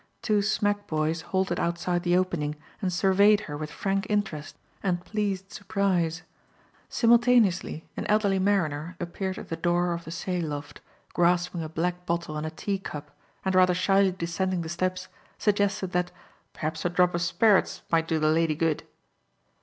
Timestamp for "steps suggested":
14.69-15.91